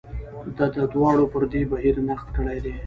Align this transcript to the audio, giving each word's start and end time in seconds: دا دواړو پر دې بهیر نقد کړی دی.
دا 0.57 0.65
دواړو 0.93 1.25
پر 1.33 1.43
دې 1.51 1.61
بهیر 1.71 1.95
نقد 2.09 2.27
کړی 2.35 2.57
دی. 2.65 2.73